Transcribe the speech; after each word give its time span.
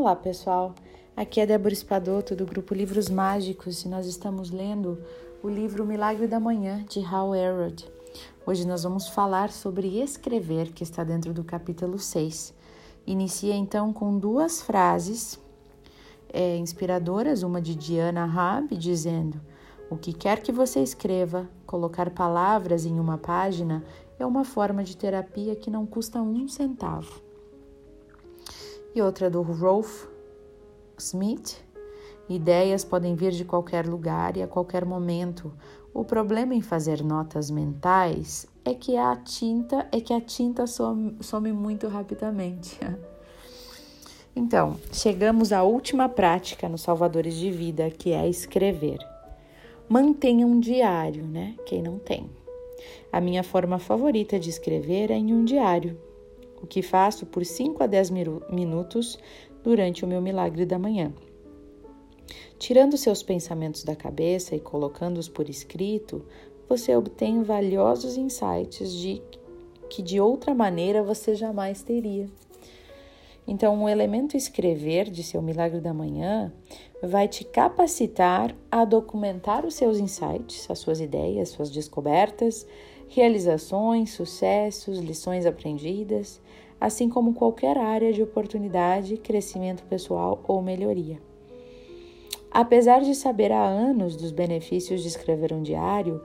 Olá, 0.00 0.16
pessoal. 0.16 0.74
Aqui 1.14 1.42
é 1.42 1.46
Débora 1.46 1.74
Espadoto 1.74 2.34
do 2.34 2.46
grupo 2.46 2.72
Livros 2.72 3.10
Mágicos 3.10 3.84
e 3.84 3.88
nós 3.88 4.06
estamos 4.06 4.50
lendo 4.50 4.98
o 5.42 5.48
livro 5.50 5.84
Milagre 5.84 6.26
da 6.26 6.40
Manhã 6.40 6.82
de 6.88 7.04
Hal 7.04 7.34
Elrod. 7.34 7.86
Hoje 8.46 8.66
nós 8.66 8.82
vamos 8.82 9.08
falar 9.08 9.52
sobre 9.52 10.00
escrever, 10.00 10.72
que 10.72 10.82
está 10.82 11.04
dentro 11.04 11.34
do 11.34 11.44
capítulo 11.44 11.98
6. 11.98 12.54
Inicia 13.06 13.54
então 13.54 13.92
com 13.92 14.18
duas 14.18 14.62
frases 14.62 15.38
é, 16.32 16.56
inspiradoras, 16.56 17.42
uma 17.42 17.60
de 17.60 17.74
Diana 17.74 18.24
Raab 18.24 18.74
dizendo: 18.78 19.38
O 19.90 19.98
que 19.98 20.14
quer 20.14 20.40
que 20.40 20.50
você 20.50 20.80
escreva, 20.80 21.46
colocar 21.66 22.08
palavras 22.08 22.86
em 22.86 22.98
uma 22.98 23.18
página 23.18 23.84
é 24.18 24.24
uma 24.24 24.44
forma 24.44 24.82
de 24.82 24.96
terapia 24.96 25.54
que 25.54 25.70
não 25.70 25.84
custa 25.84 26.22
um 26.22 26.48
centavo. 26.48 27.28
E 28.94 29.00
outra 29.00 29.30
do 29.30 29.40
Rolf 29.42 30.06
Smith. 30.98 31.62
Ideias 32.28 32.84
podem 32.84 33.14
vir 33.14 33.32
de 33.32 33.44
qualquer 33.44 33.86
lugar 33.86 34.36
e 34.36 34.42
a 34.42 34.46
qualquer 34.46 34.84
momento. 34.84 35.52
O 35.92 36.04
problema 36.04 36.54
em 36.54 36.60
fazer 36.60 37.02
notas 37.02 37.50
mentais 37.50 38.46
é 38.64 38.74
que 38.74 38.96
a 38.96 39.16
tinta 39.16 39.88
é 39.90 40.00
que 40.00 40.12
a 40.12 40.20
tinta 40.20 40.66
some, 40.66 41.16
some 41.20 41.52
muito 41.52 41.88
rapidamente. 41.88 42.78
Então, 44.34 44.76
chegamos 44.92 45.52
à 45.52 45.64
última 45.64 46.08
prática 46.08 46.68
nos 46.68 46.82
Salvadores 46.82 47.34
de 47.34 47.50
Vida, 47.50 47.90
que 47.90 48.12
é 48.12 48.28
escrever. 48.28 48.98
Mantenha 49.88 50.46
um 50.46 50.60
diário, 50.60 51.26
né? 51.26 51.56
Quem 51.66 51.82
não 51.82 51.98
tem. 51.98 52.30
A 53.12 53.20
minha 53.20 53.42
forma 53.42 53.80
favorita 53.80 54.38
de 54.38 54.48
escrever 54.48 55.10
é 55.10 55.16
em 55.16 55.34
um 55.34 55.44
diário, 55.44 55.98
o 56.62 56.66
que 56.66 56.82
faço 56.82 57.26
por 57.26 57.44
5 57.44 57.82
a 57.82 57.86
10 57.86 58.10
minutos 58.50 59.18
durante 59.62 60.04
o 60.04 60.08
meu 60.08 60.20
milagre 60.20 60.64
da 60.64 60.78
manhã. 60.78 61.12
Tirando 62.58 62.96
seus 62.96 63.22
pensamentos 63.22 63.84
da 63.84 63.96
cabeça 63.96 64.54
e 64.54 64.60
colocando-os 64.60 65.28
por 65.28 65.48
escrito, 65.48 66.24
você 66.68 66.94
obtém 66.94 67.42
valiosos 67.42 68.16
insights 68.16 68.92
de 68.92 69.20
que 69.88 70.02
de 70.02 70.20
outra 70.20 70.54
maneira 70.54 71.02
você 71.02 71.34
jamais 71.34 71.82
teria. 71.82 72.28
Então, 73.46 73.82
o 73.82 73.88
elemento 73.88 74.36
escrever 74.36 75.10
de 75.10 75.24
seu 75.24 75.42
milagre 75.42 75.80
da 75.80 75.92
manhã 75.92 76.52
vai 77.02 77.26
te 77.26 77.44
capacitar 77.44 78.54
a 78.70 78.84
documentar 78.84 79.66
os 79.66 79.74
seus 79.74 79.98
insights, 79.98 80.70
as 80.70 80.78
suas 80.78 81.00
ideias, 81.00 81.48
suas 81.48 81.70
descobertas, 81.70 82.66
realizações, 83.10 84.12
sucessos, 84.12 84.98
lições 84.98 85.44
aprendidas, 85.44 86.40
assim 86.80 87.08
como 87.08 87.34
qualquer 87.34 87.76
área 87.76 88.12
de 88.12 88.22
oportunidade, 88.22 89.16
crescimento 89.16 89.82
pessoal 89.82 90.42
ou 90.46 90.62
melhoria. 90.62 91.20
Apesar 92.52 93.00
de 93.00 93.14
saber 93.14 93.50
há 93.50 93.64
anos 93.64 94.16
dos 94.16 94.30
benefícios 94.30 95.02
de 95.02 95.08
escrever 95.08 95.52
um 95.52 95.62
diário, 95.62 96.22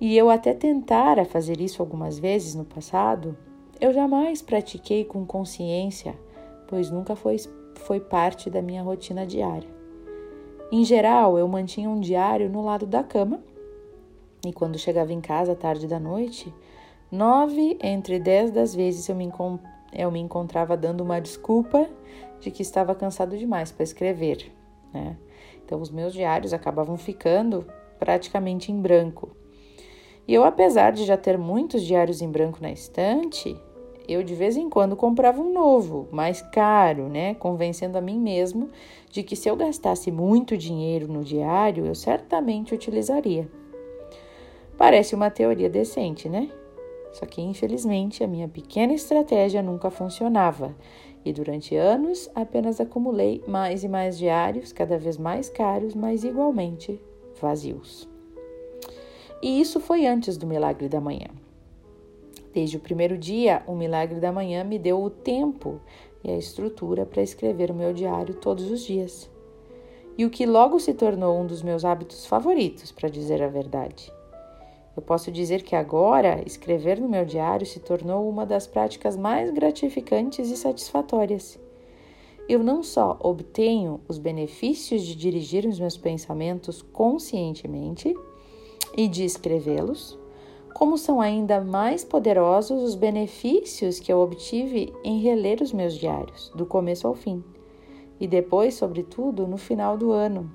e 0.00 0.16
eu 0.16 0.30
até 0.30 0.54
tentara 0.54 1.24
fazer 1.24 1.60
isso 1.60 1.82
algumas 1.82 2.18
vezes 2.18 2.54
no 2.54 2.64
passado, 2.64 3.36
eu 3.80 3.92
jamais 3.92 4.40
pratiquei 4.40 5.04
com 5.04 5.26
consciência, 5.26 6.14
pois 6.68 6.90
nunca 6.90 7.16
foi, 7.16 7.36
foi 7.74 7.98
parte 7.98 8.48
da 8.48 8.62
minha 8.62 8.82
rotina 8.82 9.26
diária. 9.26 9.68
Em 10.70 10.84
geral, 10.84 11.36
eu 11.36 11.46
mantinha 11.48 11.90
um 11.90 12.00
diário 12.00 12.48
no 12.48 12.64
lado 12.64 12.86
da 12.86 13.02
cama 13.02 13.42
e 14.48 14.52
quando 14.52 14.78
chegava 14.78 15.12
em 15.12 15.20
casa 15.20 15.52
à 15.52 15.56
tarde 15.56 15.86
da 15.86 15.98
noite, 15.98 16.52
nove 17.10 17.78
entre 17.82 18.18
dez 18.18 18.50
das 18.50 18.74
vezes 18.74 19.08
eu 19.08 19.14
me, 19.14 19.30
eu 19.92 20.10
me 20.10 20.20
encontrava 20.20 20.76
dando 20.76 21.02
uma 21.02 21.20
desculpa 21.20 21.88
de 22.40 22.50
que 22.50 22.62
estava 22.62 22.94
cansado 22.94 23.36
demais 23.36 23.72
para 23.72 23.84
escrever. 23.84 24.52
Né? 24.92 25.16
Então, 25.64 25.80
os 25.80 25.90
meus 25.90 26.12
diários 26.12 26.52
acabavam 26.52 26.96
ficando 26.96 27.66
praticamente 27.98 28.70
em 28.70 28.80
branco. 28.80 29.36
E 30.26 30.34
eu, 30.34 30.44
apesar 30.44 30.92
de 30.92 31.04
já 31.04 31.16
ter 31.16 31.38
muitos 31.38 31.82
diários 31.82 32.22
em 32.22 32.30
branco 32.30 32.58
na 32.60 32.70
estante, 32.70 33.56
eu 34.06 34.22
de 34.22 34.34
vez 34.34 34.56
em 34.56 34.68
quando 34.68 34.96
comprava 34.96 35.40
um 35.40 35.52
novo, 35.52 36.08
mais 36.10 36.42
caro, 36.42 37.08
né? 37.08 37.34
Convencendo 37.34 37.96
a 37.96 38.00
mim 38.00 38.18
mesmo 38.18 38.68
de 39.10 39.22
que 39.22 39.36
se 39.36 39.48
eu 39.48 39.56
gastasse 39.56 40.10
muito 40.10 40.56
dinheiro 40.56 41.08
no 41.08 41.22
diário, 41.22 41.86
eu 41.86 41.94
certamente 41.94 42.74
utilizaria. 42.74 43.48
Parece 44.76 45.14
uma 45.14 45.30
teoria 45.30 45.70
decente, 45.70 46.28
né? 46.28 46.50
Só 47.12 47.26
que 47.26 47.40
infelizmente 47.40 48.24
a 48.24 48.26
minha 48.26 48.48
pequena 48.48 48.92
estratégia 48.92 49.62
nunca 49.62 49.90
funcionava 49.90 50.74
e 51.24 51.32
durante 51.32 51.76
anos 51.76 52.28
apenas 52.34 52.80
acumulei 52.80 53.42
mais 53.46 53.84
e 53.84 53.88
mais 53.88 54.18
diários, 54.18 54.72
cada 54.72 54.98
vez 54.98 55.16
mais 55.16 55.48
caros, 55.48 55.94
mas 55.94 56.24
igualmente 56.24 57.00
vazios. 57.40 58.08
E 59.40 59.60
isso 59.60 59.78
foi 59.78 60.06
antes 60.06 60.36
do 60.36 60.46
milagre 60.46 60.88
da 60.88 61.00
manhã. 61.00 61.28
Desde 62.52 62.76
o 62.76 62.80
primeiro 62.80 63.18
dia, 63.18 63.62
o 63.66 63.74
milagre 63.74 64.20
da 64.20 64.32
manhã 64.32 64.64
me 64.64 64.78
deu 64.78 65.02
o 65.02 65.10
tempo 65.10 65.80
e 66.22 66.30
a 66.30 66.36
estrutura 66.36 67.04
para 67.04 67.22
escrever 67.22 67.70
o 67.70 67.74
meu 67.74 67.92
diário 67.92 68.34
todos 68.34 68.70
os 68.70 68.82
dias. 68.82 69.30
E 70.16 70.24
o 70.24 70.30
que 70.30 70.46
logo 70.46 70.78
se 70.78 70.94
tornou 70.94 71.38
um 71.38 71.46
dos 71.46 71.62
meus 71.62 71.84
hábitos 71.84 72.26
favoritos, 72.26 72.92
para 72.92 73.08
dizer 73.08 73.42
a 73.42 73.48
verdade. 73.48 74.12
Eu 74.96 75.02
posso 75.02 75.30
dizer 75.32 75.62
que 75.62 75.74
agora 75.74 76.42
escrever 76.46 77.00
no 77.00 77.08
meu 77.08 77.24
diário 77.24 77.66
se 77.66 77.80
tornou 77.80 78.28
uma 78.28 78.46
das 78.46 78.66
práticas 78.66 79.16
mais 79.16 79.50
gratificantes 79.50 80.50
e 80.50 80.56
satisfatórias. 80.56 81.58
Eu 82.48 82.62
não 82.62 82.82
só 82.82 83.18
obtenho 83.20 84.00
os 84.06 84.18
benefícios 84.18 85.02
de 85.02 85.16
dirigir 85.16 85.66
os 85.66 85.80
meus 85.80 85.96
pensamentos 85.96 86.82
conscientemente 86.82 88.14
e 88.96 89.08
de 89.08 89.24
escrevê-los, 89.24 90.18
como 90.74 90.98
são 90.98 91.20
ainda 91.20 91.60
mais 91.60 92.04
poderosos 92.04 92.82
os 92.82 92.94
benefícios 92.94 93.98
que 93.98 94.12
eu 94.12 94.20
obtive 94.20 94.92
em 95.02 95.20
reler 95.20 95.62
os 95.62 95.72
meus 95.72 95.94
diários, 95.94 96.52
do 96.54 96.66
começo 96.66 97.06
ao 97.06 97.14
fim, 97.14 97.42
e 98.20 98.26
depois, 98.26 98.74
sobretudo, 98.74 99.46
no 99.46 99.56
final 99.56 99.96
do 99.96 100.12
ano, 100.12 100.50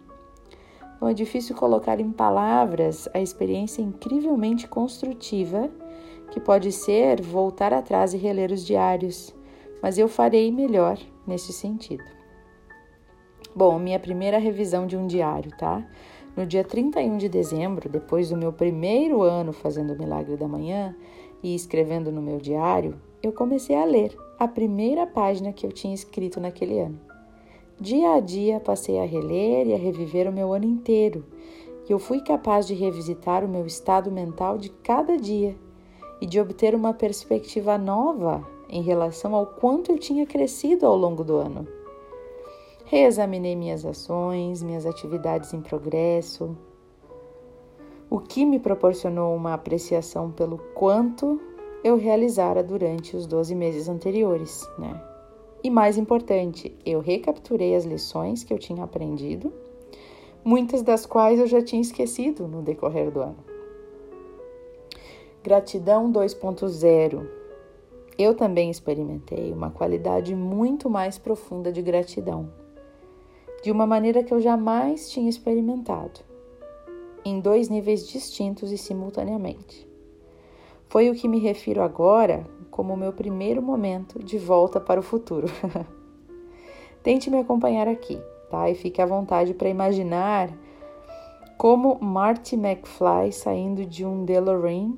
não 1.00 1.08
é 1.08 1.14
difícil 1.14 1.56
colocar 1.56 2.00
em 2.00 2.12
palavras 2.12 3.08
a 3.14 3.20
experiência 3.20 3.82
incrivelmente 3.82 4.68
construtiva 4.68 5.70
que 6.32 6.40
pode 6.40 6.72
ser 6.72 7.22
voltar 7.22 7.74
atrás 7.74 8.14
e 8.14 8.18
reler 8.18 8.52
os 8.52 8.66
diários, 8.66 9.34
mas 9.82 9.98
eu 9.98 10.08
farei 10.08 10.52
melhor 10.52 11.00
nesse 11.26 11.54
sentido. 11.54 12.04
Bom, 13.56 13.80
minha 13.80 14.00
primeira 14.00 14.38
revisão 14.38 14.86
de 14.86 14.96
um 14.96 15.08
diário, 15.08 15.52
tá? 15.58 15.86
No 16.36 16.46
dia 16.46 16.64
31 16.64 17.18
de 17.18 17.28
dezembro, 17.28 17.90
depois 17.90 18.30
do 18.30 18.38
meu 18.38 18.54
primeiro 18.54 19.22
ano 19.24 19.52
fazendo 19.52 19.94
o 19.94 19.98
Milagre 19.98 20.38
da 20.38 20.48
Manhã 20.48 20.96
e 21.42 21.56
escrevendo 21.56 22.12
no 22.12 22.22
meu 22.22 22.38
diário, 22.38 23.02
eu 23.24 23.34
comecei 23.34 23.76
a 23.76 23.86
ler 23.86 24.16
a 24.38 24.48
primeira 24.48 25.08
página 25.08 25.52
que 25.52 25.66
eu 25.66 25.72
tinha 25.72 25.94
escrito 25.94 26.40
naquele 26.40 26.80
ano. 26.80 27.09
Dia 27.82 28.16
a 28.16 28.20
dia 28.20 28.60
passei 28.60 29.00
a 29.00 29.06
reler 29.06 29.68
e 29.68 29.74
a 29.74 29.78
reviver 29.78 30.28
o 30.28 30.34
meu 30.34 30.52
ano 30.52 30.66
inteiro, 30.66 31.24
e 31.88 31.92
eu 31.94 31.98
fui 31.98 32.20
capaz 32.20 32.68
de 32.68 32.74
revisitar 32.74 33.46
o 33.46 33.48
meu 33.48 33.66
estado 33.66 34.12
mental 34.12 34.58
de 34.58 34.70
cada 34.70 35.16
dia 35.16 35.56
e 36.20 36.26
de 36.26 36.42
obter 36.42 36.76
uma 36.76 36.94
perspectiva 36.94 37.78
nova 37.78 38.46
em 38.68 38.82
relação 38.82 39.34
ao 39.34 39.48
quanto 39.48 39.94
eu 39.94 39.98
tinha 39.98 40.26
crescido 40.26 40.86
ao 40.86 40.98
longo 40.98 41.24
do 41.24 41.38
ano. 41.38 41.66
Reexaminei 42.84 43.56
minhas 43.56 43.86
ações, 43.86 44.62
minhas 44.62 44.86
atividades 44.86 45.54
em 45.54 45.62
progresso, 45.62 46.58
o 48.10 48.20
que 48.20 48.46
me 48.46 48.60
proporcionou 48.60 49.34
uma 49.34 49.54
apreciação 49.54 50.32
pelo 50.32 50.58
quanto 50.74 51.40
eu 51.82 51.96
realizara 51.96 52.62
durante 52.62 53.16
os 53.16 53.26
12 53.26 53.56
meses 53.56 53.88
anteriores, 53.88 54.70
né? 54.78 55.09
E 55.62 55.70
mais 55.70 55.98
importante, 55.98 56.74
eu 56.86 57.02
recapturei 57.02 57.76
as 57.76 57.84
lições 57.84 58.44
que 58.46 58.54
eu 58.54 58.58
tinha 58.58 58.84
aprendido, 58.84 59.52
muitas 60.44 60.82
das 60.82 61.06
quais 61.06 61.38
eu 61.38 61.48
já 61.48 61.62
tinha 61.62 61.82
esquecido 61.82 62.48
no 62.48 62.62
decorrer 62.62 63.12
do 63.12 63.20
ano. 63.20 63.44
Gratidão 65.44 66.12
2.0. 66.12 67.28
Eu 68.18 68.34
também 68.36 68.70
experimentei 68.70 69.52
uma 69.52 69.70
qualidade 69.70 70.34
muito 70.34 70.90
mais 70.90 71.18
profunda 71.18 71.74
de 71.74 71.82
gratidão, 71.82 72.50
de 73.62 73.70
uma 73.70 73.86
maneira 73.86 74.24
que 74.24 74.34
eu 74.34 74.40
jamais 74.40 75.10
tinha 75.10 75.30
experimentado, 75.30 76.22
em 77.26 77.42
dois 77.42 77.68
níveis 77.68 78.08
distintos 78.08 78.72
e 78.72 78.78
simultaneamente. 78.78 79.86
Foi 80.88 81.10
o 81.10 81.16
que 81.16 81.28
me 81.28 81.40
refiro 81.40 81.82
agora 81.82 82.48
como 82.80 82.94
o 82.94 82.98
meu 82.98 83.12
primeiro 83.12 83.62
momento 83.62 84.24
de 84.24 84.38
volta 84.38 84.80
para 84.80 85.02
o 85.02 85.04
futuro. 85.04 85.50
Tente 87.04 87.30
me 87.30 87.38
acompanhar 87.38 87.90
aqui, 87.90 88.18
tá? 88.50 88.70
E 88.70 88.76
fique 88.76 89.02
à 89.02 89.06
vontade 89.06 89.54
para 89.54 89.68
imaginar 89.68 90.50
como 91.58 92.00
Marty 92.00 92.56
McFly 92.56 93.34
saindo 93.34 93.86
de 93.86 94.06
um 94.06 94.24
DeLorean 94.24 94.94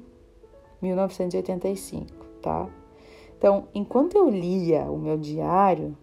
1985, 0.80 2.24
tá? 2.40 2.70
Então, 3.36 3.68
enquanto 3.74 4.16
eu 4.16 4.30
lia 4.30 4.84
o 4.84 5.00
meu 5.00 5.18
diário, 5.18 5.98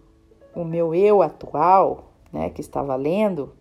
o 0.53 0.65
meu 0.65 0.93
eu 0.93 1.21
atual, 1.21 2.11
né, 2.29 2.49
que 2.49 2.59
estava 2.59 2.93
lendo, 2.97 3.53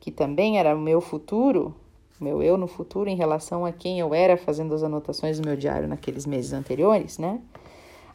que 0.00 0.10
também 0.10 0.58
era 0.58 0.74
o 0.74 0.80
meu 0.80 1.00
futuro, 1.00 1.76
meu 2.20 2.42
eu 2.42 2.56
no 2.56 2.66
futuro 2.66 3.08
em 3.08 3.16
relação 3.16 3.64
a 3.64 3.72
quem 3.72 3.98
eu 3.98 4.14
era 4.14 4.36
fazendo 4.36 4.74
as 4.74 4.82
anotações 4.82 5.38
do 5.38 5.46
meu 5.46 5.56
diário 5.56 5.88
naqueles 5.88 6.26
meses 6.26 6.52
anteriores, 6.52 7.18
né? 7.18 7.40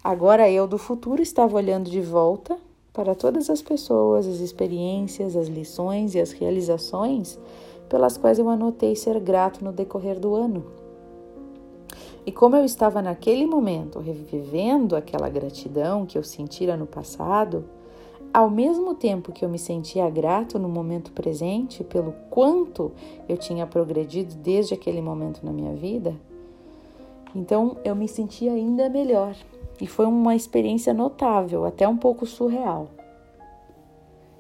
Agora 0.04 0.50
eu 0.50 0.68
do 0.68 0.78
futuro 0.78 1.22
estava 1.22 1.56
olhando 1.56 1.90
de 1.90 2.02
volta 2.02 2.58
para 2.92 3.16
todas 3.16 3.50
as 3.50 3.62
pessoas, 3.62 4.28
as 4.28 4.40
experiências, 4.40 5.36
as 5.36 5.48
lições 5.48 6.16
e 6.16 6.20
as 6.20 6.32
realizações 6.32 7.40
pelas 7.88 8.18
quais 8.18 8.40
eu 8.40 8.50
anotei 8.50 8.96
ser 8.96 9.20
grato 9.20 9.64
no 9.64 9.72
decorrer 9.72 10.20
do 10.20 10.34
ano. 10.34 10.66
E 12.26 12.32
como 12.32 12.56
eu 12.56 12.64
estava 12.64 13.02
naquele 13.02 13.46
momento 13.46 14.00
revivendo 14.00 14.96
aquela 14.96 15.28
gratidão 15.28 16.06
que 16.06 16.18
eu 16.18 16.24
sentira 16.24 16.78
no 16.78 16.86
passado, 16.86 17.66
ao 18.34 18.50
mesmo 18.50 18.96
tempo 18.96 19.32
que 19.32 19.44
eu 19.44 19.50
me 19.50 19.60
sentia 19.60 20.10
grato 20.10 20.58
no 20.58 20.70
momento 20.70 21.12
presente 21.12 21.84
pelo 21.84 22.14
quanto 22.30 22.92
eu 23.28 23.38
tinha 23.38 23.68
progredido 23.68 24.36
desde 24.36 24.74
aquele 24.74 25.02
momento 25.02 25.46
na 25.46 25.52
minha 25.52 25.74
vida, 25.74 26.16
então 27.36 27.78
eu 27.84 27.96
me 27.96 28.08
sentia 28.08 28.52
ainda 28.52 28.90
melhor 28.90 29.36
e 29.80 29.88
foi 29.88 30.06
uma 30.06 30.36
experiência 30.36 30.94
notável, 30.94 31.66
até 31.66 31.88
um 31.88 31.98
pouco 31.98 32.26
surreal. 32.26 32.90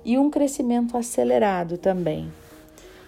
E 0.03 0.17
um 0.17 0.29
crescimento 0.29 0.97
acelerado 0.97 1.77
também, 1.77 2.31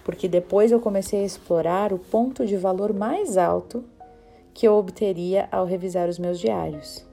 porque 0.04 0.28
depois 0.28 0.70
eu 0.70 0.80
comecei 0.80 1.20
a 1.20 1.26
explorar 1.26 1.92
o 1.92 1.98
ponto 1.98 2.46
de 2.46 2.56
valor 2.56 2.92
mais 2.92 3.36
alto 3.36 3.84
que 4.52 4.66
eu 4.66 4.74
obteria 4.74 5.48
ao 5.50 5.64
revisar 5.64 6.08
os 6.08 6.18
meus 6.18 6.38
diários. 6.38 7.04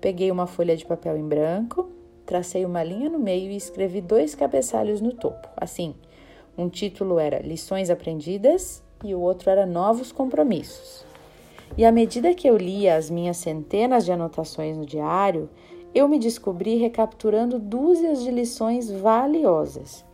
Peguei 0.00 0.30
uma 0.30 0.46
folha 0.46 0.76
de 0.76 0.86
papel 0.86 1.16
em 1.16 1.26
branco, 1.26 1.88
tracei 2.28 2.66
uma 2.66 2.84
linha 2.84 3.08
no 3.08 3.18
meio 3.18 3.50
e 3.50 3.56
escrevi 3.56 4.02
dois 4.02 4.34
cabeçalhos 4.34 5.00
no 5.00 5.14
topo. 5.14 5.48
Assim, 5.56 5.94
um 6.58 6.68
título 6.68 7.18
era 7.18 7.38
Lições 7.38 7.88
Aprendidas 7.88 8.82
e 9.02 9.14
o 9.14 9.20
outro 9.20 9.48
era 9.48 9.64
Novos 9.64 10.12
Compromissos. 10.12 11.06
E 11.74 11.86
à 11.86 11.90
medida 11.90 12.34
que 12.34 12.46
eu 12.46 12.58
lia 12.58 12.96
as 12.96 13.08
minhas 13.08 13.38
centenas 13.38 14.04
de 14.04 14.12
anotações 14.12 14.76
no 14.76 14.84
diário, 14.84 15.48
eu 15.94 16.06
me 16.06 16.18
descobri 16.18 16.76
recapturando 16.76 17.58
dúzias 17.58 18.22
de 18.22 18.30
lições 18.30 18.90
valiosas. 18.90 20.04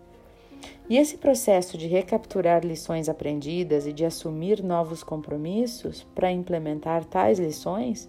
E 0.89 0.97
esse 0.97 1.17
processo 1.17 1.77
de 1.77 1.89
recapturar 1.89 2.65
lições 2.65 3.09
aprendidas 3.09 3.89
e 3.89 3.93
de 3.93 4.05
assumir 4.05 4.63
novos 4.63 5.03
compromissos 5.03 6.07
para 6.15 6.31
implementar 6.31 7.05
tais 7.05 7.41
lições 7.41 8.09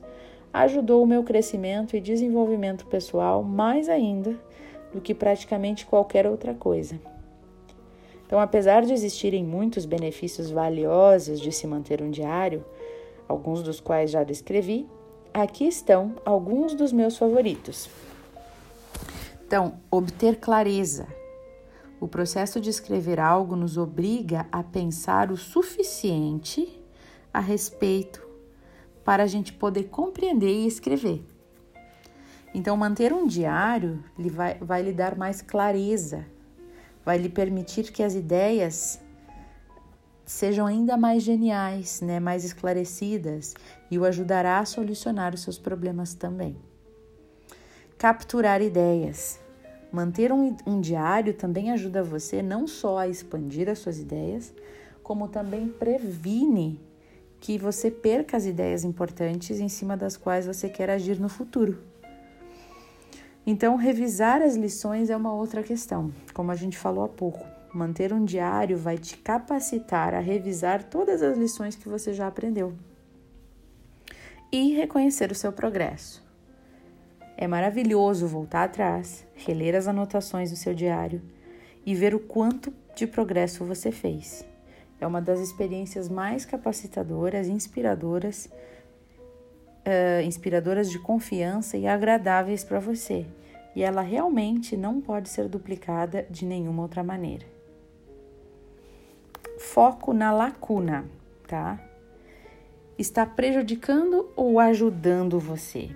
ajudou 0.56 1.04
o 1.04 1.08
meu 1.08 1.22
crescimento 1.22 1.98
e 1.98 2.02
desenvolvimento 2.02 2.86
pessoal 2.86 3.44
mais 3.44 3.90
ainda 3.90 4.40
do 4.94 5.02
que 5.02 5.14
praticamente 5.14 5.86
qualquer 5.86 6.26
outra 6.26 6.54
coisa. 6.54 6.98
Então, 8.26 8.40
apesar 8.40 8.86
de 8.86 8.94
existirem 8.94 9.44
muitos 9.44 9.86
benefícios 9.86 10.50
valiosos 10.50 11.42
de 11.42 11.52
se 11.52 11.68
manter 11.68 12.02
um 12.02 12.10
diário, 12.10 12.64
alguns 13.28 13.62
dos 13.62 13.82
quais 13.82 14.10
já 14.12 14.24
descrevi, 14.24 14.88
aqui 15.34 15.68
estão 15.68 16.16
alguns 16.24 16.74
dos 16.74 16.94
meus 16.94 17.18
favoritos. 17.18 17.90
Então, 19.46 19.74
obter 19.92 20.38
clareza. 20.38 21.06
O 22.00 22.08
processo 22.08 22.62
de 22.62 22.70
escrever 22.70 23.20
algo 23.20 23.58
nos 23.58 23.78
obriga 23.78 24.48
a 24.52 24.64
pensar 24.64 25.32
o 25.32 25.38
suficiente 25.38 26.82
a 27.34 27.42
respeito 27.42 28.25
para 29.06 29.24
a 29.24 29.28
gente 29.28 29.54
poder 29.54 29.84
compreender 29.84 30.52
e 30.52 30.68
escrever. 30.68 31.24
Então, 32.54 32.76
manter 32.76 33.14
um 33.14 33.28
diário 33.28 34.04
vai, 34.18 34.56
vai 34.56 34.82
lhe 34.82 34.92
dar 34.92 35.16
mais 35.16 35.42
clareza, 35.42 36.26
vai 37.06 37.18
lhe 37.18 37.30
permitir 37.30 37.92
que 37.92 38.02
as 38.02 38.16
ideias 38.16 39.00
sejam 40.26 40.66
ainda 40.66 40.98
mais 40.98 41.22
geniais, 41.22 42.02
né, 42.02 42.20
mais 42.20 42.44
esclarecidas 42.44 43.54
e 43.92 44.00
o 44.00 44.06
ajudará 44.06 44.58
a 44.58 44.66
solucionar 44.66 45.36
os 45.36 45.42
seus 45.42 45.60
problemas 45.60 46.16
também. 46.16 46.58
Capturar 47.98 48.62
ideias. 48.62 49.40
Manter 49.92 50.32
um, 50.32 50.58
um 50.66 50.82
diário 50.82 51.34
também 51.34 51.72
ajuda 51.72 52.04
você 52.04 52.42
não 52.42 52.68
só 52.68 52.98
a 52.98 53.08
expandir 53.08 53.70
as 53.70 53.80
suas 53.80 54.00
ideias, 54.00 54.52
como 55.04 55.28
também 55.28 55.68
previne 55.68 56.82
que 57.46 57.60
você 57.60 57.92
perca 57.92 58.36
as 58.36 58.48
ideias 58.48 58.84
importantes 58.84 59.60
em 59.60 59.70
cima 59.70 59.96
das 59.96 60.18
quais 60.18 60.48
você 60.48 60.68
quer 60.68 60.90
agir 60.90 61.20
no 61.20 61.30
futuro. 61.30 61.78
Então, 63.46 63.76
revisar 63.76 64.42
as 64.42 64.56
lições 64.56 65.12
é 65.12 65.16
uma 65.16 65.32
outra 65.32 65.62
questão, 65.62 66.12
como 66.34 66.50
a 66.50 66.56
gente 66.56 66.76
falou 66.76 67.04
há 67.04 67.08
pouco. 67.08 67.46
Manter 67.72 68.12
um 68.12 68.26
diário 68.26 68.80
vai 68.80 68.98
te 68.98 69.16
capacitar 69.18 70.16
a 70.16 70.20
revisar 70.20 70.86
todas 70.86 71.22
as 71.22 71.38
lições 71.38 71.76
que 71.76 71.88
você 71.88 72.16
já 72.16 72.26
aprendeu 72.26 72.74
e 74.52 74.74
reconhecer 74.74 75.32
o 75.32 75.36
seu 75.36 75.52
progresso. 75.52 76.26
É 77.38 77.46
maravilhoso 77.46 78.26
voltar 78.26 78.64
atrás, 78.64 79.24
reler 79.36 79.76
as 79.76 79.88
anotações 79.88 80.50
do 80.50 80.58
seu 80.58 80.74
diário 80.74 81.22
e 81.86 81.94
ver 81.94 82.16
o 82.16 82.20
quanto 82.20 82.74
de 82.96 83.06
progresso 83.06 83.64
você 83.64 83.92
fez. 83.92 84.44
É 85.00 85.06
uma 85.06 85.22
das 85.22 85.40
experiências 85.40 86.08
mais 86.10 86.46
capacitadoras, 86.46 87.48
inspiradoras, 87.48 88.50
uh, 89.86 90.22
inspiradoras 90.26 90.90
de 90.90 91.00
confiança 91.00 91.78
e 91.78 91.86
agradáveis 91.86 92.64
para 92.64 92.80
você. 92.80 93.26
E 93.76 93.84
ela 93.84 94.02
realmente 94.02 94.78
não 94.78 95.02
pode 95.02 95.30
ser 95.30 95.50
duplicada 95.50 96.26
de 96.30 96.46
nenhuma 96.46 96.82
outra 96.84 97.04
maneira 97.04 97.56
foco 99.58 100.14
na 100.14 100.32
lacuna, 100.32 101.06
tá? 101.48 101.80
Está 102.98 103.26
prejudicando 103.26 104.30
ou 104.36 104.60
ajudando 104.60 105.40
você? 105.40 105.90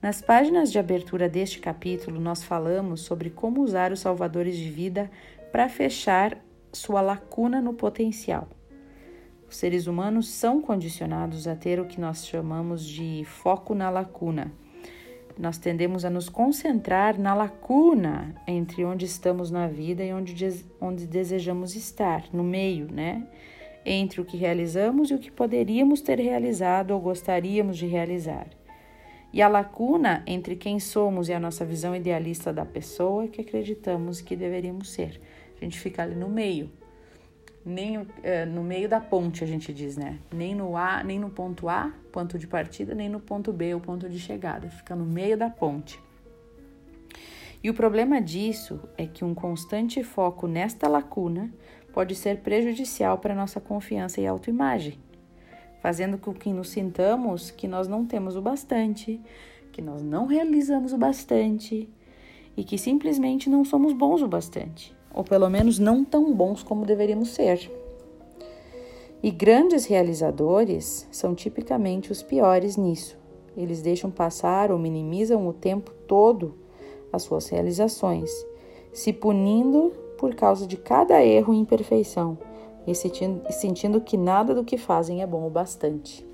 Nas 0.00 0.20
páginas 0.20 0.70
de 0.70 0.78
abertura 0.78 1.28
deste 1.28 1.58
capítulo, 1.58 2.20
nós 2.20 2.42
falamos 2.42 3.02
sobre 3.02 3.30
como 3.30 3.62
usar 3.62 3.92
os 3.92 4.00
salvadores 4.00 4.56
de 4.56 4.70
vida 4.70 5.10
para 5.52 5.68
fechar 5.68 6.38
sua 6.72 7.00
lacuna 7.00 7.60
no 7.60 7.74
potencial. 7.74 8.48
Os 9.48 9.56
seres 9.56 9.86
humanos 9.86 10.28
são 10.28 10.60
condicionados 10.60 11.48
a 11.48 11.56
ter 11.56 11.80
o 11.80 11.86
que 11.86 12.00
nós 12.00 12.26
chamamos 12.26 12.84
de 12.84 13.24
foco 13.24 13.74
na 13.74 13.88
lacuna 13.88 14.52
nós 15.38 15.56
tendemos 15.56 16.04
a 16.04 16.10
nos 16.10 16.28
concentrar 16.28 17.18
na 17.18 17.32
lacuna 17.32 18.34
entre 18.46 18.84
onde 18.84 19.06
estamos 19.06 19.50
na 19.50 19.68
vida 19.68 20.04
e 20.04 20.12
onde, 20.12 20.34
onde 20.80 21.06
desejamos 21.06 21.76
estar, 21.76 22.24
no 22.32 22.42
meio, 22.42 22.92
né? 22.92 23.24
Entre 23.86 24.20
o 24.20 24.24
que 24.24 24.36
realizamos 24.36 25.10
e 25.10 25.14
o 25.14 25.18
que 25.18 25.30
poderíamos 25.30 26.00
ter 26.00 26.18
realizado 26.18 26.90
ou 26.90 27.00
gostaríamos 27.00 27.78
de 27.78 27.86
realizar. 27.86 28.48
E 29.32 29.40
a 29.40 29.46
lacuna 29.46 30.24
entre 30.26 30.56
quem 30.56 30.80
somos 30.80 31.28
e 31.28 31.32
a 31.32 31.38
nossa 31.38 31.64
visão 31.64 31.94
idealista 31.94 32.52
da 32.52 32.64
pessoa 32.64 33.28
que 33.28 33.40
acreditamos 33.40 34.20
que 34.20 34.34
deveríamos 34.34 34.90
ser. 34.90 35.20
A 35.60 35.64
gente 35.64 35.78
fica 35.78 36.02
ali 36.02 36.14
no 36.14 36.28
meio 36.28 36.70
nem 37.68 38.06
é, 38.22 38.46
no 38.46 38.64
meio 38.64 38.88
da 38.88 39.00
ponte, 39.00 39.44
a 39.44 39.46
gente 39.46 39.72
diz, 39.72 39.96
né? 39.96 40.18
Nem 40.32 40.54
no 40.54 40.76
A, 40.76 41.04
nem 41.04 41.18
no 41.18 41.28
ponto 41.28 41.68
A, 41.68 41.92
ponto 42.10 42.38
de 42.38 42.46
partida, 42.46 42.94
nem 42.94 43.08
no 43.08 43.20
ponto 43.20 43.52
B, 43.52 43.74
o 43.74 43.80
ponto 43.80 44.08
de 44.08 44.18
chegada. 44.18 44.68
Fica 44.70 44.96
no 44.96 45.04
meio 45.04 45.36
da 45.36 45.50
ponte. 45.50 46.00
E 47.62 47.68
o 47.68 47.74
problema 47.74 48.20
disso 48.22 48.80
é 48.96 49.06
que 49.06 49.24
um 49.24 49.34
constante 49.34 50.02
foco 50.02 50.46
nesta 50.46 50.88
lacuna 50.88 51.52
pode 51.92 52.14
ser 52.14 52.38
prejudicial 52.38 53.18
para 53.18 53.34
nossa 53.34 53.60
confiança 53.60 54.20
e 54.20 54.26
autoimagem, 54.26 54.98
fazendo 55.82 56.16
com 56.16 56.32
que 56.32 56.52
nos 56.52 56.70
sintamos 56.70 57.50
que 57.50 57.66
nós 57.66 57.88
não 57.88 58.06
temos 58.06 58.36
o 58.36 58.40
bastante, 58.40 59.20
que 59.72 59.82
nós 59.82 60.02
não 60.02 60.26
realizamos 60.26 60.92
o 60.92 60.98
bastante 60.98 61.88
e 62.56 62.64
que 62.64 62.78
simplesmente 62.78 63.50
não 63.50 63.64
somos 63.64 63.92
bons 63.92 64.22
o 64.22 64.28
bastante 64.28 64.97
ou 65.12 65.24
pelo 65.24 65.48
menos 65.48 65.78
não 65.78 66.04
tão 66.04 66.32
bons 66.34 66.62
como 66.62 66.86
deveríamos 66.86 67.30
ser. 67.30 67.70
E 69.22 69.30
grandes 69.30 69.84
realizadores 69.84 71.08
são 71.10 71.34
tipicamente 71.34 72.12
os 72.12 72.22
piores 72.22 72.76
nisso. 72.76 73.18
Eles 73.56 73.82
deixam 73.82 74.10
passar 74.10 74.70
ou 74.70 74.78
minimizam 74.78 75.48
o 75.48 75.52
tempo 75.52 75.90
todo 76.06 76.54
as 77.12 77.22
suas 77.22 77.48
realizações, 77.48 78.30
se 78.92 79.12
punindo 79.12 79.92
por 80.16 80.34
causa 80.34 80.66
de 80.66 80.76
cada 80.76 81.24
erro 81.24 81.52
e 81.52 81.58
imperfeição 81.58 82.38
e 82.86 82.94
sentindo, 82.94 83.42
sentindo 83.52 84.00
que 84.00 84.16
nada 84.16 84.54
do 84.54 84.64
que 84.64 84.78
fazem 84.78 85.22
é 85.22 85.26
bom 85.26 85.46
o 85.46 85.50
bastante. 85.50 86.26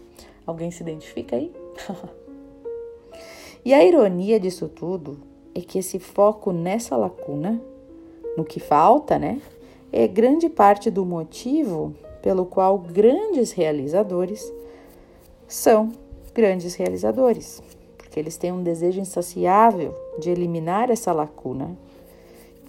Alguém 0.46 0.70
se 0.70 0.82
identifica 0.82 1.36
aí? 1.36 1.52
e 3.64 3.72
a 3.72 3.82
ironia 3.84 4.38
disso 4.38 4.68
tudo 4.68 5.18
é 5.54 5.60
que 5.60 5.78
esse 5.78 5.98
foco 5.98 6.52
nessa 6.52 6.96
lacuna 6.96 7.60
no 8.36 8.44
que 8.44 8.60
falta, 8.60 9.18
né? 9.18 9.40
É 9.92 10.08
grande 10.08 10.48
parte 10.48 10.90
do 10.90 11.04
motivo 11.04 11.94
pelo 12.20 12.46
qual 12.46 12.78
grandes 12.78 13.52
realizadores 13.52 14.52
são 15.46 15.92
grandes 16.34 16.74
realizadores. 16.74 17.62
Porque 17.96 18.18
eles 18.18 18.36
têm 18.36 18.52
um 18.52 18.62
desejo 18.62 19.00
insaciável 19.00 19.94
de 20.18 20.30
eliminar 20.30 20.90
essa 20.90 21.12
lacuna, 21.12 21.76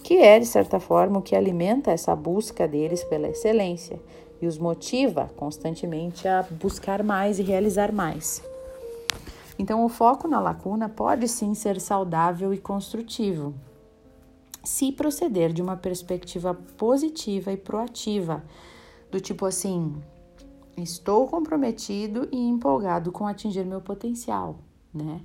que 0.04 0.18
é, 0.18 0.40
de 0.40 0.46
certa 0.46 0.80
forma, 0.80 1.20
o 1.20 1.22
que 1.22 1.36
alimenta 1.36 1.92
essa 1.92 2.16
busca 2.16 2.68
deles 2.68 3.04
pela 3.04 3.28
excelência 3.28 4.00
e 4.42 4.46
os 4.46 4.58
motiva 4.58 5.32
constantemente 5.36 6.28
a 6.28 6.44
buscar 6.44 7.02
mais 7.02 7.40
e 7.40 7.44
realizar 7.44 7.92
mais. 7.92 8.44
Então, 9.58 9.86
o 9.86 9.90
foco 9.90 10.28
na 10.28 10.40
lacuna 10.40 10.90
pode 10.90 11.28
sim 11.28 11.54
ser 11.56 11.80
saudável 11.80 12.54
e 12.54 12.58
construtivo, 12.58 13.54
se 14.66 14.92
proceder 14.92 15.54
de 15.54 15.62
uma 15.62 15.78
perspectiva 15.78 16.54
positiva 16.54 17.52
e 17.52 17.58
proativa, 17.58 18.44
do 19.12 19.20
tipo 19.22 19.46
assim: 19.46 19.96
estou 20.76 21.28
comprometido 21.28 22.28
e 22.32 22.38
empolgado 22.38 23.12
com 23.12 23.28
atingir 23.28 23.66
meu 23.66 23.80
potencial, 23.80 24.60
né? 24.94 25.22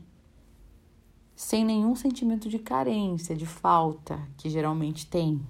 Sem 1.34 1.64
nenhum 1.64 1.96
sentimento 1.96 2.48
de 2.48 2.58
carência, 2.58 3.34
de 3.34 3.46
falta, 3.46 4.20
que 4.36 4.50
geralmente 4.50 5.06
tem. 5.06 5.40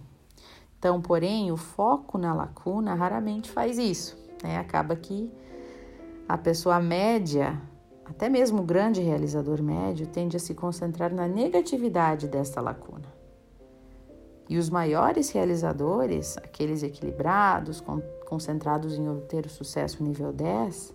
Então, 0.79 1.03
porém, 1.03 1.51
o 1.51 1.57
foco 1.57 2.17
na 2.17 2.33
lacuna 2.33 2.95
raramente 2.95 3.51
faz 3.51 3.77
isso, 3.77 4.17
né? 4.43 4.57
Acaba 4.57 4.95
que 4.95 5.29
a 6.29 6.39
pessoa 6.39 6.79
média 6.81 7.61
até 8.11 8.29
mesmo 8.29 8.63
o 8.63 8.65
grande 8.65 9.01
realizador 9.01 9.63
médio 9.63 10.05
tende 10.05 10.37
a 10.37 10.41
se 10.41 10.53
concentrar 10.53 11.15
na 11.15 11.29
negatividade 11.29 12.27
desta 12.27 12.61
lacuna. 12.61 13.20
E 14.51 14.59
os 14.59 14.69
maiores 14.69 15.31
realizadores, 15.31 16.37
aqueles 16.39 16.83
equilibrados, 16.83 17.81
concentrados 18.27 18.99
em 18.99 19.09
obter 19.09 19.47
o 19.47 19.49
sucesso 19.49 20.03
nível 20.03 20.33
10, 20.33 20.93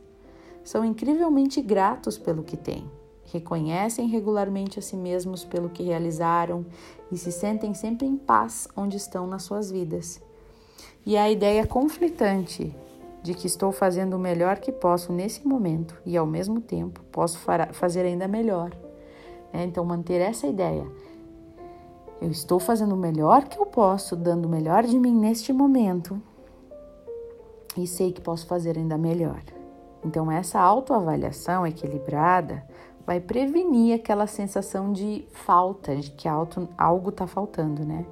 são 0.62 0.84
incrivelmente 0.84 1.62
gratos 1.62 2.18
pelo 2.18 2.44
que 2.44 2.58
têm, 2.58 2.92
reconhecem 3.32 4.10
regularmente 4.10 4.78
a 4.78 4.82
si 4.82 4.98
mesmos 4.98 5.46
pelo 5.46 5.70
que 5.70 5.84
realizaram 5.84 6.66
e 7.10 7.18
se 7.18 7.32
sentem 7.32 7.74
sempre 7.74 8.06
em 8.06 8.18
paz 8.18 8.68
onde 8.76 8.98
estão 8.98 9.26
nas 9.26 9.44
suas 9.44 9.72
vidas. 9.72 10.22
E 11.06 11.16
a 11.16 11.32
ideia 11.32 11.66
conflitante 11.66 12.76
de 13.24 13.34
que 13.34 13.48
estou 13.48 13.72
fazendo 13.72 14.18
o 14.18 14.20
melhor 14.20 14.60
que 14.60 14.72
posso 14.72 15.14
nesse 15.14 15.48
momento 15.48 15.96
e 16.06 16.18
ao 16.18 16.26
mesmo 16.26 16.60
tempo 16.60 17.02
posso 17.10 17.40
fazer 17.72 18.02
ainda 18.02 18.28
melhor. 18.28 18.72
É, 19.54 19.64
então, 19.64 19.86
manter 19.86 20.20
essa 20.20 20.46
ideia. 20.46 20.86
Eu 22.26 22.32
estou 22.32 22.60
fazendo 22.60 22.96
o 22.96 22.98
melhor 22.98 23.44
que 23.44 23.60
eu 23.60 23.68
posso, 23.68 24.16
dando 24.16 24.48
o 24.48 24.50
melhor 24.50 24.84
de 24.84 24.98
mim 24.98 25.14
neste 25.14 25.54
momento 25.54 26.20
e 27.78 27.86
sei 27.86 28.12
que 28.12 28.20
posso 28.20 28.48
fazer 28.48 28.80
ainda 28.80 28.98
melhor. 28.98 29.44
Então, 30.04 30.32
essa 30.32 30.60
autoavaliação 30.60 31.68
equilibrada 31.68 32.66
vai 33.06 33.20
prevenir 33.20 33.94
aquela 33.94 34.26
sensação 34.26 34.92
de 34.92 35.24
falta, 35.34 35.96
de 35.96 36.10
que 36.10 36.28
algo 36.28 37.10
está 37.10 37.28
faltando, 37.28 37.86
né? 37.86 38.04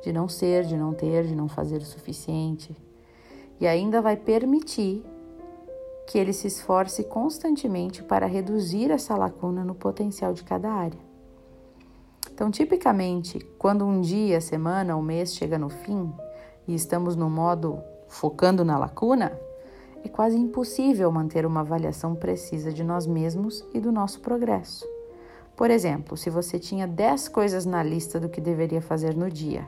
De 0.00 0.12
não 0.12 0.28
ser, 0.28 0.62
de 0.62 0.76
não 0.76 0.94
ter, 0.94 1.26
de 1.26 1.34
não 1.34 1.48
fazer 1.48 1.78
o 1.78 1.84
suficiente 1.84 2.72
e 3.58 3.66
ainda 3.66 4.00
vai 4.00 4.16
permitir 4.16 5.04
que 6.06 6.18
ele 6.18 6.32
se 6.32 6.46
esforce 6.46 7.02
constantemente 7.02 8.00
para 8.00 8.26
reduzir 8.26 8.92
essa 8.92 9.16
lacuna 9.16 9.64
no 9.64 9.74
potencial 9.74 10.32
de 10.32 10.44
cada 10.44 10.70
área. 10.70 11.05
Então, 12.36 12.50
tipicamente, 12.50 13.38
quando 13.58 13.86
um 13.86 14.02
dia, 14.02 14.42
semana 14.42 14.94
ou 14.94 15.00
mês 15.00 15.34
chega 15.34 15.58
no 15.58 15.70
fim 15.70 16.12
e 16.68 16.74
estamos 16.74 17.16
no 17.16 17.30
modo 17.30 17.82
focando 18.08 18.62
na 18.62 18.76
lacuna, 18.76 19.32
é 20.04 20.08
quase 20.10 20.36
impossível 20.36 21.10
manter 21.10 21.46
uma 21.46 21.60
avaliação 21.60 22.14
precisa 22.14 22.70
de 22.70 22.84
nós 22.84 23.06
mesmos 23.06 23.64
e 23.72 23.80
do 23.80 23.90
nosso 23.90 24.20
progresso. 24.20 24.86
Por 25.56 25.70
exemplo, 25.70 26.14
se 26.14 26.28
você 26.28 26.58
tinha 26.58 26.86
10 26.86 27.28
coisas 27.28 27.64
na 27.64 27.82
lista 27.82 28.20
do 28.20 28.28
que 28.28 28.38
deveria 28.38 28.82
fazer 28.82 29.16
no 29.16 29.30
dia 29.30 29.66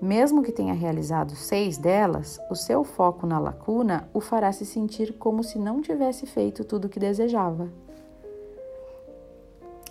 mesmo 0.00 0.42
que 0.42 0.50
tenha 0.50 0.72
realizado 0.72 1.34
seis 1.36 1.76
delas, 1.76 2.40
o 2.50 2.54
seu 2.54 2.82
foco 2.82 3.26
na 3.26 3.38
lacuna 3.38 4.08
o 4.14 4.20
fará 4.20 4.50
se 4.50 4.64
sentir 4.64 5.12
como 5.18 5.44
se 5.44 5.58
não 5.58 5.82
tivesse 5.82 6.24
feito 6.26 6.64
tudo 6.64 6.86
o 6.86 6.88
que 6.88 6.98
desejava. 6.98 7.70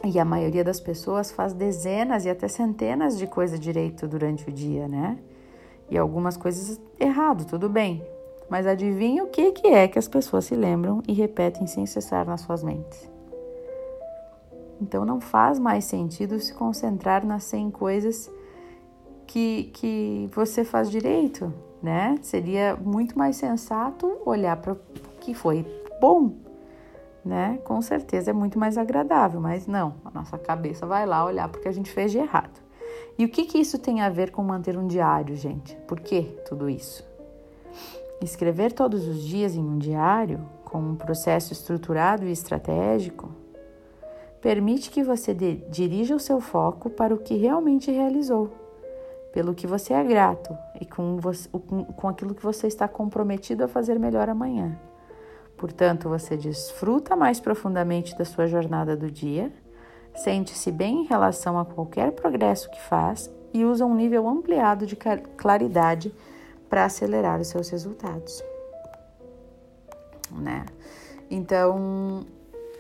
E 0.03 0.17
a 0.17 0.23
maioria 0.23 0.63
das 0.63 0.79
pessoas 0.79 1.31
faz 1.31 1.53
dezenas 1.53 2.25
e 2.25 2.29
até 2.29 2.47
centenas 2.47 3.17
de 3.17 3.27
coisas 3.27 3.59
direito 3.59 4.07
durante 4.07 4.49
o 4.49 4.51
dia, 4.51 4.87
né? 4.87 5.17
E 5.89 5.97
algumas 5.97 6.37
coisas 6.37 6.79
errado, 6.99 7.45
tudo 7.45 7.67
bem. 7.67 8.01
Mas 8.49 8.65
adivinha 8.65 9.23
o 9.23 9.27
que, 9.27 9.51
que 9.51 9.67
é 9.67 9.87
que 9.87 9.99
as 9.99 10.07
pessoas 10.07 10.45
se 10.45 10.55
lembram 10.55 11.03
e 11.07 11.13
repetem 11.13 11.67
sem 11.67 11.85
cessar 11.85 12.25
nas 12.25 12.41
suas 12.41 12.63
mentes? 12.63 13.09
Então 14.81 15.03
não 15.03 15.19
faz 15.19 15.59
mais 15.59 15.83
sentido 15.85 16.39
se 16.39 16.53
concentrar 16.53 17.25
nas 17.25 17.43
100 17.43 17.71
coisas 17.71 18.31
que, 19.27 19.65
que 19.73 20.29
você 20.33 20.63
faz 20.63 20.89
direito, 20.89 21.53
né? 21.83 22.17
Seria 22.21 22.75
muito 22.75 23.17
mais 23.17 23.35
sensato 23.35 24.17
olhar 24.25 24.55
para 24.57 24.73
o 24.73 24.79
que 25.19 25.33
foi 25.33 25.65
bom, 25.99 26.31
né? 27.23 27.59
Com 27.63 27.81
certeza 27.81 28.31
é 28.31 28.33
muito 28.33 28.57
mais 28.57 28.77
agradável, 28.77 29.39
mas 29.39 29.67
não, 29.67 29.95
a 30.05 30.11
nossa 30.11 30.37
cabeça 30.37 30.85
vai 30.85 31.05
lá 31.05 31.23
olhar 31.23 31.49
porque 31.49 31.67
a 31.67 31.71
gente 31.71 31.91
fez 31.91 32.11
de 32.11 32.17
errado. 32.17 32.59
E 33.17 33.25
o 33.25 33.29
que, 33.29 33.45
que 33.45 33.57
isso 33.57 33.77
tem 33.77 34.01
a 34.01 34.09
ver 34.09 34.31
com 34.31 34.41
manter 34.41 34.77
um 34.77 34.87
diário, 34.87 35.35
gente? 35.35 35.75
Por 35.87 35.99
que 35.99 36.23
tudo 36.47 36.69
isso? 36.69 37.07
Escrever 38.21 38.71
todos 38.71 39.07
os 39.07 39.21
dias 39.21 39.55
em 39.55 39.63
um 39.63 39.77
diário, 39.77 40.39
com 40.63 40.79
um 40.79 40.95
processo 40.95 41.53
estruturado 41.53 42.25
e 42.25 42.31
estratégico, 42.31 43.29
permite 44.41 44.89
que 44.89 45.03
você 45.03 45.33
dirija 45.33 46.15
o 46.15 46.19
seu 46.19 46.39
foco 46.39 46.89
para 46.89 47.13
o 47.13 47.17
que 47.17 47.35
realmente 47.35 47.91
realizou 47.91 48.51
pelo 49.33 49.53
que 49.53 49.67
você 49.67 49.93
é 49.93 50.03
grato 50.03 50.57
e 50.79 50.85
com, 50.85 51.17
você, 51.17 51.47
com, 51.49 52.07
aquilo 52.07 52.33
que 52.33 52.43
você 52.43 52.67
está 52.67 52.87
comprometido 52.87 53.63
a 53.63 53.67
fazer 53.67 53.99
melhor 53.99 54.29
amanhã. 54.29 54.77
Portanto, 55.59 56.07
você 56.07 56.37
desfruta 56.37 57.17
mais 57.17 57.41
profundamente 57.41 58.17
da 58.17 58.23
sua 58.23 58.47
jornada 58.47 58.95
do 58.95 59.11
dia, 59.11 59.51
sente-se 60.15 60.71
bem 60.71 61.01
em 61.01 61.05
relação 61.05 61.59
a 61.59 61.65
qualquer 61.65 62.13
progresso 62.13 62.71
que 62.71 62.81
faz 62.81 63.29
e 63.53 63.65
usa 63.65 63.85
um 63.85 63.93
nível 63.93 64.27
ampliado 64.27 64.85
de 64.85 64.95
claridade 64.95 66.15
para 66.69 66.85
acelerar 66.85 67.41
os 67.41 67.49
seus 67.49 67.67
resultados. 67.69 68.41
Né? 70.31 70.65
Então, 71.29 72.25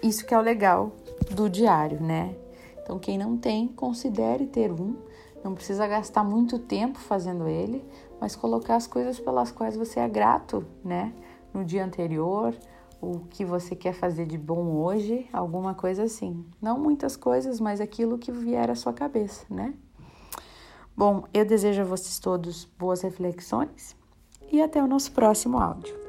isso 0.01 0.25
que 0.25 0.33
é 0.33 0.37
o 0.37 0.41
legal 0.41 0.93
do 1.31 1.49
diário, 1.49 2.01
né? 2.01 2.33
Então, 2.81 2.97
quem 2.97 3.17
não 3.17 3.35
tem, 3.37 3.67
considere 3.67 4.47
ter 4.47 4.71
um 4.71 4.95
não 5.43 5.53
precisa 5.53 5.87
gastar 5.87 6.23
muito 6.23 6.59
tempo 6.59 6.99
fazendo 6.99 7.47
ele, 7.47 7.83
mas 8.19 8.35
colocar 8.35 8.75
as 8.75 8.87
coisas 8.87 9.19
pelas 9.19 9.51
quais 9.51 9.75
você 9.75 9.99
é 9.99 10.07
grato, 10.07 10.65
né? 10.83 11.13
No 11.53 11.63
dia 11.65 11.83
anterior, 11.83 12.55
o 13.01 13.19
que 13.29 13.45
você 13.45 13.75
quer 13.75 13.93
fazer 13.93 14.25
de 14.25 14.37
bom 14.37 14.75
hoje, 14.75 15.27
alguma 15.31 15.73
coisa 15.73 16.03
assim. 16.03 16.45
Não 16.61 16.79
muitas 16.79 17.15
coisas, 17.15 17.59
mas 17.59 17.79
aquilo 17.79 18.17
que 18.17 18.31
vier 18.31 18.69
à 18.69 18.75
sua 18.75 18.93
cabeça, 18.93 19.45
né? 19.49 19.73
Bom, 20.95 21.23
eu 21.33 21.45
desejo 21.45 21.81
a 21.81 21.85
vocês 21.85 22.19
todos 22.19 22.65
boas 22.77 23.01
reflexões 23.01 23.95
e 24.51 24.61
até 24.61 24.83
o 24.83 24.87
nosso 24.87 25.11
próximo 25.13 25.57
áudio. 25.57 26.08